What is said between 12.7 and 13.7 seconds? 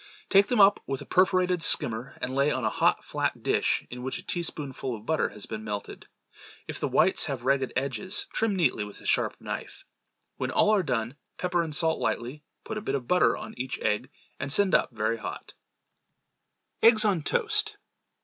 a bit of butter on